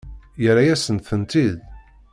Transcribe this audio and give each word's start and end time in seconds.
Yerra-yasent-tent-id? 0.43 1.57